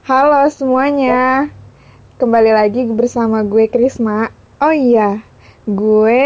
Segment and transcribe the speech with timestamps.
[0.00, 1.52] Halo semuanya,
[2.16, 4.32] kembali lagi bersama gue Krisma.
[4.56, 5.20] Oh iya,
[5.68, 6.24] gue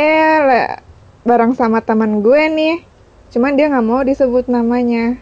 [1.27, 2.87] bareng sama teman gue nih.
[3.35, 5.19] Cuman dia nggak mau disebut namanya.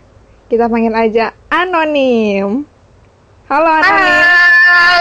[0.53, 2.69] Kita panggil aja Anonim.
[3.49, 4.20] Halo Anonim.
[4.20, 5.00] Hai.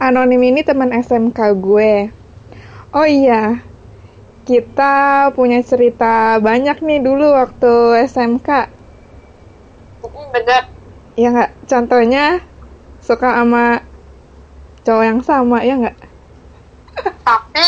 [0.00, 2.08] Anonim ini teman SMK gue.
[2.88, 3.60] Oh iya,
[4.48, 8.48] kita punya cerita banyak nih dulu waktu SMK.
[10.08, 10.71] Mm, Bener.
[11.14, 11.50] Ya nggak?
[11.68, 12.40] Contohnya
[13.04, 13.84] suka sama
[14.82, 15.96] cowok yang sama, ya nggak?
[17.24, 17.66] Tapi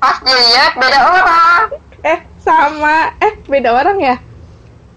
[0.00, 1.62] pas dilihat beda orang.
[2.02, 3.14] Eh, sama.
[3.20, 4.16] Eh, beda orang ya?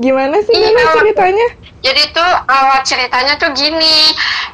[0.02, 0.74] Gimana sih Iya.
[0.74, 1.48] dulu ceritanya?
[1.84, 4.10] Jadi tuh awal ceritanya tuh gini.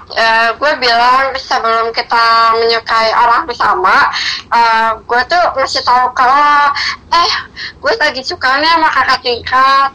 [0.10, 2.26] Eh, gue bilang sebelum kita
[2.58, 4.10] menyukai orang bersama,
[4.52, 6.74] eh, gue tuh ngasih tahu kalau
[7.14, 7.32] eh
[7.78, 9.90] gue lagi sukanya sama kakak tingkat.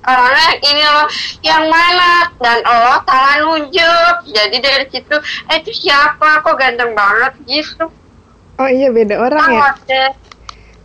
[0.00, 1.08] Orangnya ini loh,
[1.44, 2.32] yang mana?
[2.40, 4.14] Dan Allah salah nunjuk.
[4.32, 5.16] Jadi dari situ,
[5.52, 6.40] eh itu siapa?
[6.40, 7.84] Kok ganteng banget gitu.
[8.56, 9.70] Oh iya, beda orang ya?
[9.84, 10.12] Deh.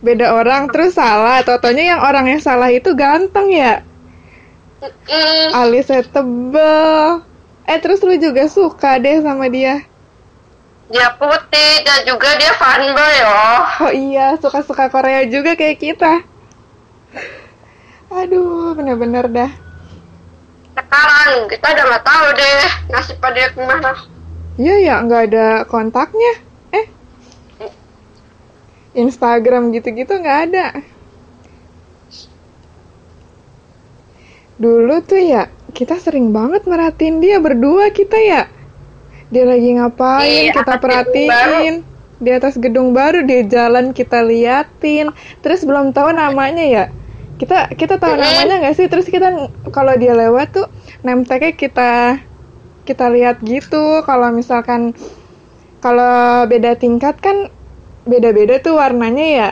[0.04, 1.40] Beda orang terus salah.
[1.40, 3.80] Totonya yang orang yang salah itu ganteng ya?
[4.84, 7.24] Mm, Alisnya tebel.
[7.66, 9.82] Eh, terus lu juga suka deh sama dia?
[10.86, 13.62] dia putih dan juga dia fanboy loh.
[13.82, 16.22] Oh iya, suka-suka Korea juga kayak kita.
[18.16, 19.50] Aduh, bener-bener dah.
[20.72, 23.92] Sekarang kita udah nggak tahu deh nasib dia ke mana.
[24.56, 26.32] Iya ya, nggak ada kontaknya.
[26.72, 26.86] Eh,
[28.96, 30.66] Instagram gitu-gitu nggak ada.
[34.56, 38.48] Dulu tuh ya, kita sering banget merhatiin dia berdua kita ya.
[39.28, 41.74] Dia lagi ngapain, Iya, kita perhatiin.
[42.16, 45.12] Di atas gedung baru, dia jalan kita liatin.
[45.44, 46.84] Terus belum tahu namanya ya.
[47.36, 48.86] Kita kita tahu namanya nggak sih?
[48.88, 50.66] Terus kita kalau dia lewat tuh
[51.04, 52.20] name tag-nya kita
[52.88, 54.00] kita lihat gitu.
[54.02, 54.96] Kalau misalkan
[55.84, 57.52] kalau beda tingkat kan
[58.08, 59.50] beda-beda tuh warnanya ya.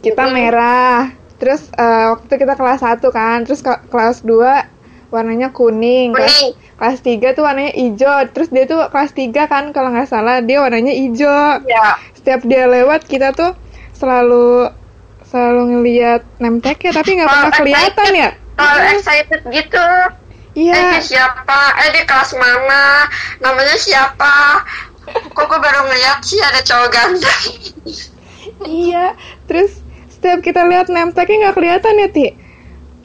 [0.00, 1.12] Kita merah.
[1.38, 6.10] Terus eh, waktu kita kelas 1 kan, terus ke- kelas 2 warnanya kuning.
[6.16, 8.26] Kelas, kelas 3 tuh warnanya hijau.
[8.32, 11.62] Terus dia tuh kelas 3 kan kalau nggak salah dia warnanya hijau.
[11.68, 13.54] Ya, Setiap dia lewat kita tuh
[13.94, 14.70] selalu
[15.28, 18.30] selalu ngelihat name tag-nya tapi nggak pernah kelihatan ya.
[18.56, 19.86] kalau excited gitu.
[20.58, 20.98] Eh Iya.
[20.98, 21.58] dia siapa?
[21.86, 23.06] Eh di kelas mana?
[23.38, 24.66] Namanya siapa?
[25.08, 27.42] Kok gue baru ngeliat sih ada cowok ganteng.
[28.66, 29.14] Iya,
[29.46, 29.78] terus
[30.10, 32.26] setiap kita lihat name tag-nya nggak kelihatan ya, Ti.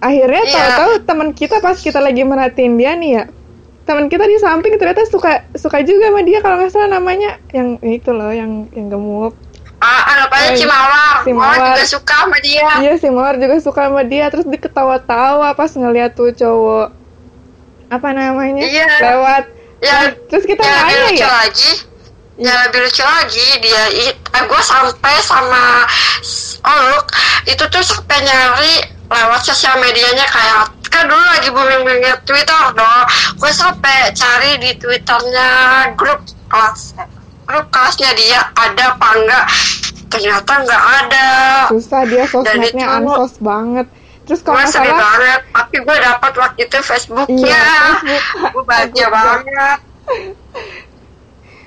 [0.02, 0.52] Akhirnya Iya.
[0.52, 3.24] tahu-tahu teman kita pas kita lagi merhatiin dia nih ya.
[3.84, 7.78] Teman kita di samping ternyata suka suka juga sama dia kalau nggak salah namanya yang
[7.84, 9.36] itu loh, yang yang gemuk.
[9.84, 11.16] Ah, anggap aja Oh, Cimawar.
[11.22, 11.76] si Mawar Mawar.
[11.76, 12.68] juga suka sama dia.
[12.80, 16.88] Iya, si Mawar juga suka sama dia, terus diketawa-tawa pas ngeliat tuh cowok
[17.90, 18.88] apa namanya Iya.
[19.04, 19.44] lewat.
[19.78, 19.98] Ya,
[20.32, 21.30] terus kita lebih nanya lucu ya.
[21.30, 21.72] lagi
[22.34, 25.86] yang lebih lucu lagi dia eh, gue sampai sama
[26.64, 27.06] Oluk
[27.46, 28.74] itu tuh sampai nyari
[29.06, 33.04] lewat sosial medianya kayak kan dulu lagi booming booming Twitter dong
[33.38, 35.50] gue sampai cari di Twitternya
[35.94, 36.96] grup kelas
[37.54, 39.46] grup kelasnya dia ada apa enggak
[40.10, 41.28] ternyata nggak ada
[41.70, 43.86] Susah dia sosmednya itu- ansos banget.
[44.24, 47.66] Terus gue kalau salah banget tapi gue dapat waktu itu Facebooknya Iya,
[48.00, 48.50] Facebook.
[48.50, 49.78] gue bahagia banget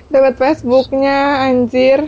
[0.07, 1.99] dapat Facebooknya anjir.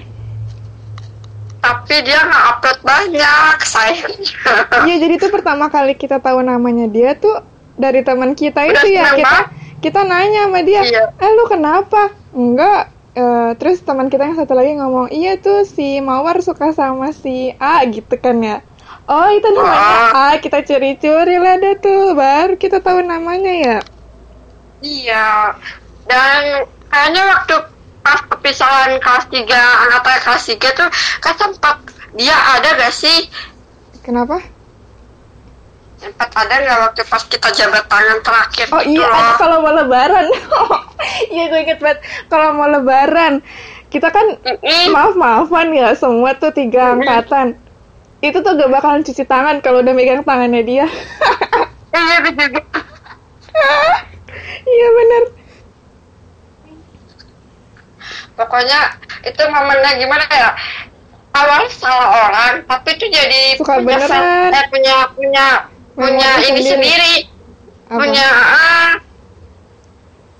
[1.60, 4.32] tapi dia nggak upload banyak sayangnya
[4.88, 7.44] Iya, jadi tuh pertama kali kita tahu namanya dia tuh
[7.76, 9.46] dari teman kita Udah itu ya kita banget.
[9.80, 11.04] kita nanya sama dia, Iya.
[11.14, 12.16] eh lu kenapa?
[12.32, 12.92] Enggak.
[13.20, 17.52] Eh, terus teman kita yang satu lagi ngomong, iya tuh si Mawar suka sama si
[17.60, 18.64] A gitu kan ya.
[19.12, 23.78] Oh itu namanya A, kita curi-curi lah dah tuh, baru kita tahu namanya ya.
[24.80, 25.58] Iya,
[26.08, 27.56] dan kayaknya waktu
[28.00, 29.52] pas perpisahan kelas 3,
[29.84, 31.76] angkatan kelas 3 tuh kan sempat
[32.16, 33.28] dia ada gak sih?
[34.00, 34.40] Kenapa?
[36.00, 39.36] Sempat ada gak waktu pas kita jabat tangan terakhir Oh gitu iya, loh?
[39.36, 40.26] kalau mau lebaran.
[41.34, 42.00] iya gue inget banget.
[42.26, 43.44] Kalau mau lebaran,
[43.88, 44.86] kita kan Mm-mm.
[44.90, 47.60] maaf-maafan ya semua tuh tiga angkatan.
[48.20, 50.86] Itu tuh gak bakalan cuci tangan kalau udah megang tangannya dia.
[51.90, 52.22] Iya.
[54.62, 55.24] Iya bener.
[58.34, 58.80] Pokoknya
[59.22, 60.52] itu momennya gimana ya?
[61.30, 64.50] Awal salah orang, tapi itu jadi Suka punya beneran.
[64.50, 65.46] eh, punya punya
[66.00, 66.70] punya ini sendiri.
[66.72, 67.14] sendiri,
[67.92, 67.98] Apa?
[68.00, 68.92] punya ah,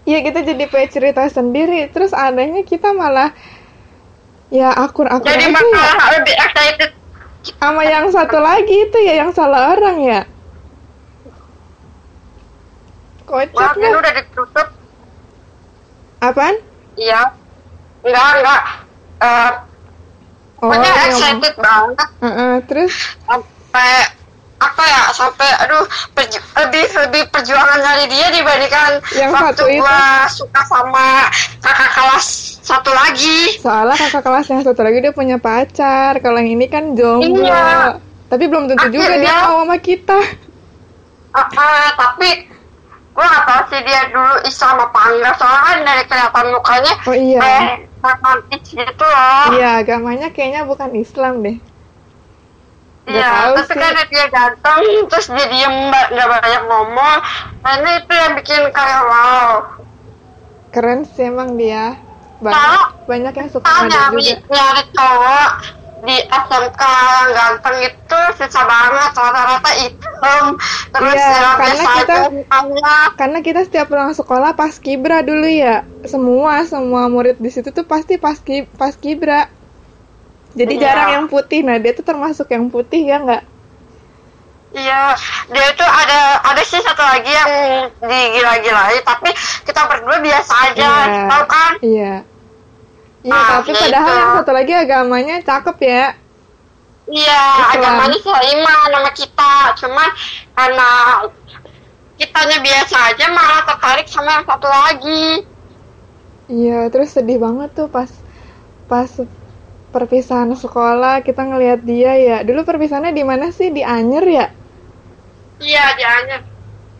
[0.08, 1.86] Iya kita jadi punya cerita sendiri.
[1.92, 3.30] Terus anehnya kita malah
[4.50, 5.94] ya akur-akur jadi aja ya.
[6.18, 6.92] lebih excited
[7.62, 10.22] Sama yang satu lagi itu ya yang salah orang ya.
[13.24, 14.68] Kocak Wah, udah ditutup.
[16.20, 16.56] Apaan?
[16.98, 17.22] Iya.
[18.02, 18.62] Enggak, enggak.
[19.20, 19.52] Eh,
[20.60, 21.96] Oh, pokoknya iya, excited banget.
[22.20, 22.92] Heeh, terus
[23.24, 24.12] Sampai,
[24.60, 29.80] apa ya, sampai, aduh, perju- lebih, lebih perjuangan dari dia dibandingkan Yang waktu satu itu.
[29.80, 31.08] gua suka sama
[31.60, 32.28] kakak kelas
[32.62, 33.40] satu lagi.
[33.58, 36.20] soalnya kakak kelas yang satu lagi dia punya pacar.
[36.20, 37.40] Kalau yang ini kan jomblo.
[37.42, 37.98] Iya.
[38.28, 40.20] Tapi belum tentu juga dia Akhirnya- mau sama kita.
[41.30, 42.30] Ah, ah, tapi
[43.10, 47.14] gue gak tahu sih dia dulu Islam apa enggak soalnya kan dari kelihatan mukanya Oh
[47.14, 47.40] iya.
[47.42, 47.78] eh
[48.64, 51.58] gitu loh Iya, agamanya kayaknya bukan Islam deh.
[53.12, 53.76] Iya, tapi sih.
[53.76, 57.18] karena dia ganteng terus dia diem nggak banyak ngomong
[57.60, 59.52] nah ini itu yang bikin kayak wow
[60.70, 61.98] Keren sih emang dia.
[62.40, 64.48] Banyak, Kalau banyak yang suka dia nyari juga.
[64.48, 65.52] nyari cowok
[66.00, 70.44] di SMK yang ganteng itu susah banget rata-rata hitam
[70.88, 75.84] terus ya karena kita- aja Karena kita setiap pulang sekolah pas kibra dulu ya.
[76.06, 79.50] Semua semua murid di situ tuh pasti pas ki, pas kibra.
[80.60, 80.84] Jadi Iya.
[80.84, 81.64] jarang yang putih.
[81.64, 83.44] Nah, dia tuh termasuk yang putih ya nggak?
[84.70, 85.18] Iya,
[85.50, 87.50] dia itu ada ada sih satu lagi yang
[87.98, 89.34] digila-gilai, tapi
[89.66, 91.26] kita berdua biasa aja, Iya.
[91.26, 91.74] tahu kan?
[91.82, 92.14] Iya.
[93.20, 96.06] Iya, Ah, tapi ya padahal yang satu lagi agamanya cakep ya.
[97.10, 97.74] Iya, Islam.
[97.74, 100.10] agamanya seiman sama kita, cuman
[100.54, 100.90] karena
[102.16, 105.26] kitanya biasa aja malah tertarik sama yang satu lagi.
[106.46, 108.10] Iya, terus sedih banget tuh pas
[108.86, 109.10] pas
[109.96, 112.38] perpisahan sekolah kita ngelihat dia ya.
[112.48, 113.70] Dulu perpisahannya di mana sih?
[113.78, 114.46] Di Anyer ya?
[115.60, 116.38] Iya, dia hanya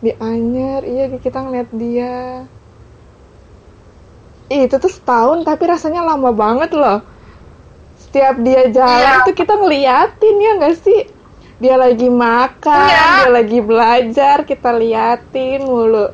[0.04, 2.14] Di Anyer, iya di- kita ngeliat dia.
[4.54, 6.98] Ih, itu tuh setahun tapi rasanya lama banget loh.
[8.02, 9.24] Setiap dia jalan Iya.
[9.26, 11.00] tuh kita ngeliatin ya nggak sih?
[11.62, 13.06] Dia lagi makan, Iya.
[13.20, 16.06] dia lagi belajar, kita liatin mulu.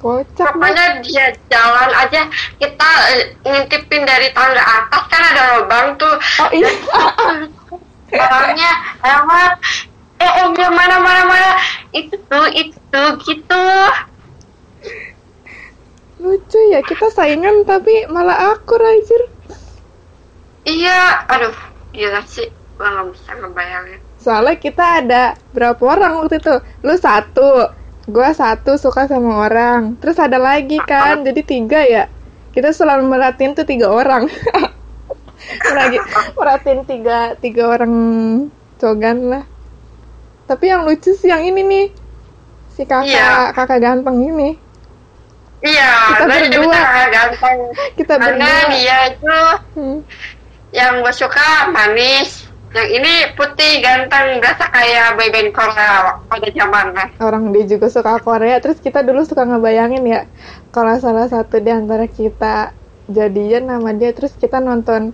[0.00, 2.24] Kocak pokoknya dia jalan aja
[2.56, 6.16] kita eh, ngintipin dari tangga atas kan ada lubang tuh.
[6.40, 6.72] Oh iya.
[8.10, 8.72] orangnya
[9.04, 9.52] lewat
[10.20, 11.52] eh eh dia mana mana mana
[11.94, 13.64] itu tuh itu gitu
[16.20, 19.22] Lucu ya, kita saingan tapi malah akur anjir.
[20.68, 21.56] iya aduh
[21.96, 22.44] gila sih
[22.76, 25.22] gua nggak bisa ngebayangin Soalnya kita ada
[25.56, 26.52] berapa orang waktu itu?
[26.84, 27.72] Lu satu,
[28.06, 29.96] gua satu suka sama orang.
[29.98, 32.04] Terus ada lagi kan, jadi tiga ya.
[32.50, 34.26] Kita selalu merhatiin tuh tiga orang.
[35.70, 35.96] Lagi
[36.34, 37.92] merhatiin tiga tiga orang
[38.76, 39.44] cogan lah.
[40.44, 41.86] Tapi yang lucu sih yang ini nih,
[42.70, 43.54] si kakak Iya.
[43.54, 44.58] kakak ganteng ini.
[45.60, 46.82] iya Kita berdua.
[47.08, 47.58] ganteng
[47.94, 48.68] Kita karena berdua.
[48.68, 49.38] dia itu
[49.76, 49.98] Hmm.
[50.70, 57.50] yang gue suka manis yang ini putih ganteng berasa kayak boyband Korea pada zamannya orang
[57.50, 58.62] dia juga suka Korea.
[58.62, 60.30] Terus kita dulu suka ngebayangin ya
[60.70, 62.70] kalau salah satu di antara kita
[63.10, 65.10] jadian nama dia terus kita nonton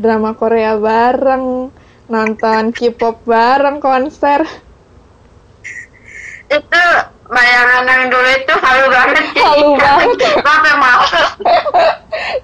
[0.00, 1.68] drama Korea bareng
[2.08, 4.48] nonton K-pop bareng konser.
[6.56, 6.84] Itu
[7.24, 9.24] bayangan yang dulu itu halu banget.
[9.32, 10.18] Sih Halu banget.
[10.44, 11.28] sampai males.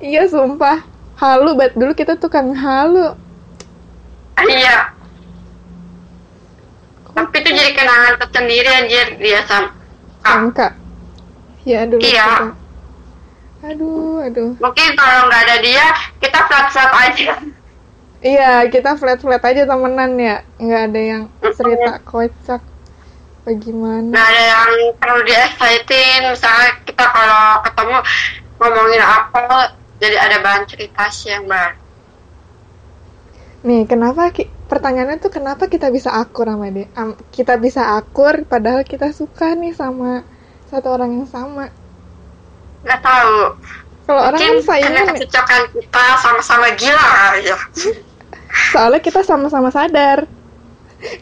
[0.04, 0.84] Iya sumpah.
[1.16, 3.16] Halu banget dulu kita tukang halu
[4.48, 4.76] iya.
[7.10, 9.06] Tapi itu jadi kenangan tersendiri anjir.
[9.20, 9.70] Dia sama
[10.22, 10.68] angka.
[11.66, 12.24] Ya dulu Iya.
[12.24, 12.46] kita.
[13.60, 14.50] aduh aduh.
[14.56, 15.84] Mungkin kalau nggak ada dia
[16.16, 17.32] kita flat flat aja.
[18.20, 20.40] Iya kita flat flat aja temenan ya.
[20.56, 21.22] Nggak ada yang
[21.52, 22.62] cerita kocak.
[23.44, 24.12] Bagaimana?
[24.12, 27.96] Nggak ada yang perlu di exciting misalnya kita kalau ketemu
[28.60, 29.44] ngomongin apa
[29.96, 31.79] jadi ada bahan cerita sih yang baru
[33.60, 36.88] Nih, kenapa ki- pertanyaannya tuh kenapa kita bisa akur sama dia?
[36.96, 40.24] Am- kita bisa akur padahal kita suka nih sama
[40.66, 41.68] satu orang yang sama.
[42.80, 43.36] nggak tahu
[44.08, 47.56] Kalau orang kan saingan, kecocokan kita sama-sama gila ya
[48.72, 50.24] soalnya kita sama-sama sadar.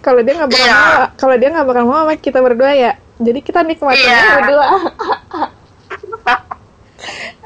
[0.01, 0.75] Kalau dia nggak bakal Iya.
[0.79, 2.93] mau, kalau dia nggak bakal mau sama kita berdua ya.
[3.19, 4.23] Jadi kita nikmatin Iya.
[4.39, 4.67] berdua.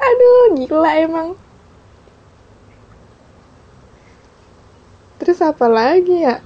[0.03, 1.29] Aduh, gila emang.
[5.23, 6.43] Terus apa lagi ya?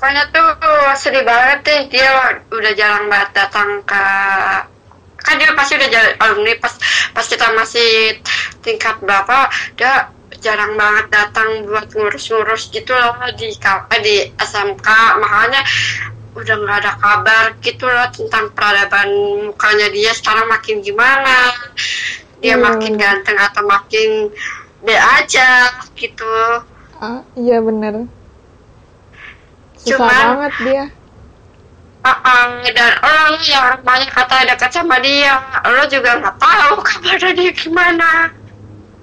[0.00, 0.48] pokoknya tuh
[0.96, 1.80] sedih banget deh.
[1.92, 4.04] Dia udah jarang banget datang ke
[5.20, 6.74] kan dia pasti udah jalan alumni pas
[7.12, 8.16] pas kita masih
[8.64, 10.08] tingkat berapa dia
[10.40, 14.88] jarang banget datang buat ngurus-ngurus gitu loh di eh, di SMK
[15.20, 15.60] makanya
[16.32, 19.12] udah nggak ada kabar gitu loh tentang peradaban
[19.44, 21.52] mukanya dia sekarang makin gimana
[22.40, 22.64] dia Hmm.
[22.66, 24.32] makin ganteng atau makin
[24.82, 25.48] dia aja
[25.92, 26.28] gitu.
[26.96, 28.08] Ah, iya bener.
[29.76, 30.84] susah Cuman- banget dia.
[32.00, 37.32] Uh, uh, dan lo yang banyak kata dekat sama dia, lo juga nggak tahu kabarnya
[37.34, 38.32] dia gimana.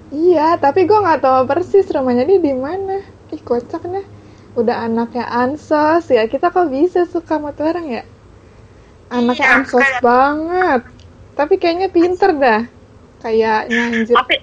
[0.08, 3.02] iya tapi gue nggak tahu persis rumahnya dia di mana.
[3.30, 4.06] Ih kocak nih.
[4.54, 6.26] Udah anaknya ansos ya.
[6.26, 8.04] Kita kok bisa suka sama tuh orang ya?
[9.10, 10.82] Anaknya Iya, ansos kayak- banget.
[11.34, 12.62] Tapi kayaknya pinter dah
[13.20, 13.52] kayaknya
[13.84, 14.36] anjir Tapi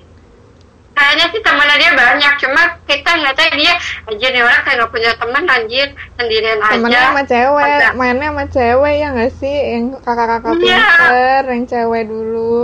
[0.94, 3.74] kayaknya sih temennya dia banyak, cuma kita ngeliatnya dia
[4.06, 7.08] anjir nih orang kayak nggak punya temen anjir sendirian temennya aja.
[7.10, 7.88] sama cewek Ada.
[7.92, 10.78] mainnya sama cewek ya nggak sih yang kakak-kakak Iya.
[10.78, 12.58] pinter yang cewek dulu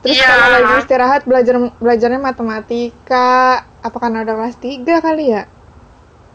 [0.00, 0.26] terus Iya.
[0.26, 3.28] kalau lagi istirahat belajar belajarnya matematika
[3.80, 5.42] apa karena udah kelas 3 kali ya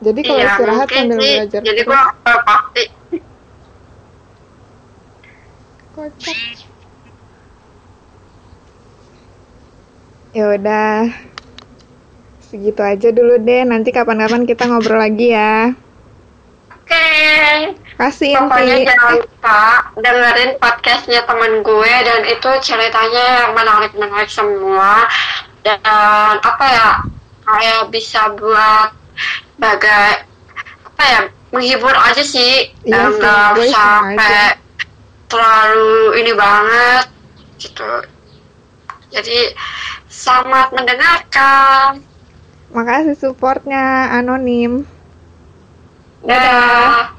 [0.04, 1.32] jadi kalau Iya, istirahat sambil sih.
[1.32, 2.84] belajar Jadi gua nggak pasti.
[5.96, 6.38] kocak
[10.36, 11.08] ya udah.
[12.44, 13.64] Segitu aja dulu deh.
[13.64, 15.72] Nanti kapan-kapan kita ngobrol lagi ya.
[16.70, 17.08] Oke.
[17.96, 18.88] kasih Pokoknya Inti.
[18.92, 19.64] jangan lupa
[19.96, 25.08] dengerin podcastnya temen gue dan itu ceritanya yang menarik-menarik semua.
[25.64, 25.80] Dan
[26.44, 26.90] apa ya
[27.48, 28.92] kayak bisa buat
[29.58, 30.28] bagai
[30.92, 31.20] apa ya
[31.56, 32.70] menghibur aja sih.
[32.84, 34.40] Iya dan sih, nggak iseng sampai
[35.32, 37.06] terlalu ini banget
[37.64, 37.92] gitu.
[39.16, 39.40] Jadi
[40.16, 42.00] selamat mendengarkan.
[42.72, 44.88] Makasih supportnya anonim.
[46.24, 47.15] Dadah